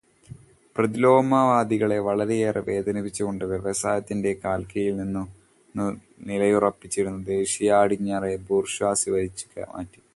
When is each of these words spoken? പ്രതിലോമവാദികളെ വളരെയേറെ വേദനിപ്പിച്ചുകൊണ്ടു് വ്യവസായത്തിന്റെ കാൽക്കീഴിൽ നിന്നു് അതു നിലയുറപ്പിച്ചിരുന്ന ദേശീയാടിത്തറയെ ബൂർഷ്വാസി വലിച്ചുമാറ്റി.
പ്രതിലോമവാദികളെ 0.75 1.97
വളരെയേറെ 1.99 2.61
വേദനിപ്പിച്ചുകൊണ്ടു് 2.69 3.45
വ്യവസായത്തിന്റെ 3.45 4.31
കാൽക്കീഴിൽ 4.45 4.97
നിന്നു് 5.01 5.23
അതു 5.75 5.87
നിലയുറപ്പിച്ചിരുന്ന 6.29 7.23
ദേശീയാടിത്തറയെ 7.33 8.39
ബൂർഷ്വാസി 8.49 9.09
വലിച്ചുമാറ്റി. 9.11 10.01